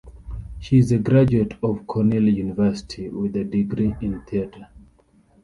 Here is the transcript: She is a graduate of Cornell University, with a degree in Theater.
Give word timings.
She 0.59 0.79
is 0.79 0.91
a 0.91 0.97
graduate 0.97 1.53
of 1.61 1.85
Cornell 1.85 2.23
University, 2.27 3.07
with 3.09 3.35
a 3.35 3.43
degree 3.43 3.93
in 4.01 4.23
Theater. 4.23 4.69